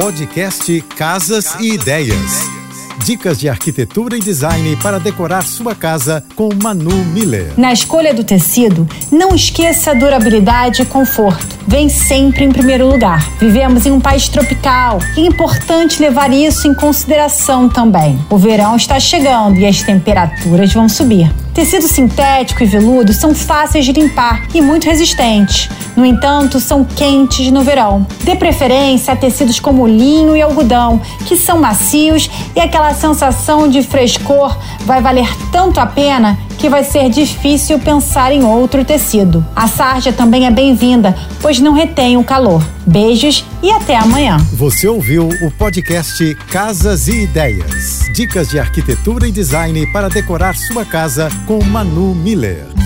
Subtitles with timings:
[0.00, 2.48] Podcast Casas e Ideias.
[3.04, 7.52] Dicas de arquitetura e design para decorar sua casa com Manu Miller.
[7.56, 11.58] Na escolha do tecido, não esqueça a durabilidade e conforto.
[11.66, 13.28] Vem sempre em primeiro lugar.
[13.40, 18.24] Vivemos em um país tropical e é importante levar isso em consideração também.
[18.30, 21.28] O verão está chegando e as temperaturas vão subir.
[21.52, 25.68] Tecido sintético e veludo são fáceis de limpar e muito resistentes.
[25.98, 28.06] No entanto, são quentes no verão.
[28.22, 33.82] Dê preferência a tecidos como linho e algodão, que são macios e aquela sensação de
[33.82, 34.56] frescor
[34.86, 39.44] vai valer tanto a pena que vai ser difícil pensar em outro tecido.
[39.56, 42.62] A sarja também é bem-vinda, pois não retém o calor.
[42.86, 44.36] Beijos e até amanhã.
[44.52, 48.08] Você ouviu o podcast Casas e Ideias.
[48.14, 52.77] Dicas de arquitetura e design para decorar sua casa com Manu Miller.